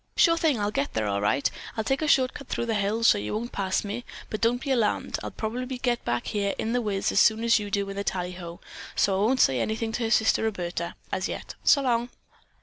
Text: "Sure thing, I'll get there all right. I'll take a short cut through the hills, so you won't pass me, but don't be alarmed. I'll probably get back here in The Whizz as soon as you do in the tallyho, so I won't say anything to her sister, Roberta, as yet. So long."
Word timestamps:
"Sure 0.15 0.35
thing, 0.35 0.59
I'll 0.59 0.71
get 0.71 0.93
there 0.93 1.05
all 1.05 1.21
right. 1.21 1.47
I'll 1.77 1.83
take 1.83 2.01
a 2.01 2.07
short 2.07 2.33
cut 2.33 2.47
through 2.47 2.65
the 2.65 2.73
hills, 2.73 3.05
so 3.05 3.19
you 3.19 3.35
won't 3.35 3.51
pass 3.51 3.83
me, 3.83 4.03
but 4.31 4.41
don't 4.41 4.59
be 4.59 4.71
alarmed. 4.71 5.19
I'll 5.21 5.29
probably 5.29 5.77
get 5.77 6.03
back 6.03 6.25
here 6.25 6.55
in 6.57 6.73
The 6.73 6.81
Whizz 6.81 7.11
as 7.11 7.19
soon 7.19 7.43
as 7.43 7.59
you 7.59 7.69
do 7.69 7.87
in 7.87 7.95
the 7.95 8.03
tallyho, 8.03 8.59
so 8.95 9.21
I 9.21 9.27
won't 9.27 9.41
say 9.41 9.59
anything 9.59 9.91
to 9.91 10.03
her 10.05 10.09
sister, 10.09 10.41
Roberta, 10.41 10.95
as 11.13 11.27
yet. 11.27 11.53
So 11.63 11.83
long." 11.83 12.09